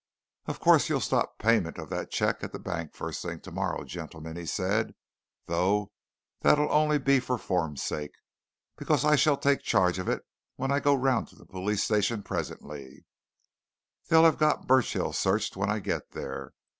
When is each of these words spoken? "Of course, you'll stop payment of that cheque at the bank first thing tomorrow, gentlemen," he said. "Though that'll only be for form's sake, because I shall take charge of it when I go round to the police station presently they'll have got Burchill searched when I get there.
"Of 0.47 0.59
course, 0.59 0.89
you'll 0.89 0.99
stop 0.99 1.37
payment 1.37 1.77
of 1.77 1.91
that 1.91 2.09
cheque 2.09 2.43
at 2.43 2.51
the 2.53 2.57
bank 2.59 2.95
first 2.95 3.21
thing 3.21 3.39
tomorrow, 3.39 3.83
gentlemen," 3.83 4.35
he 4.35 4.47
said. 4.47 4.95
"Though 5.45 5.91
that'll 6.39 6.71
only 6.73 6.97
be 6.97 7.19
for 7.19 7.37
form's 7.37 7.83
sake, 7.83 8.13
because 8.77 9.05
I 9.05 9.15
shall 9.15 9.37
take 9.37 9.61
charge 9.61 9.99
of 9.99 10.09
it 10.09 10.23
when 10.55 10.71
I 10.71 10.79
go 10.79 10.95
round 10.95 11.27
to 11.27 11.35
the 11.35 11.45
police 11.45 11.83
station 11.83 12.23
presently 12.23 13.05
they'll 14.09 14.25
have 14.25 14.39
got 14.39 14.65
Burchill 14.65 15.13
searched 15.13 15.55
when 15.55 15.69
I 15.69 15.77
get 15.77 16.09
there. 16.13 16.53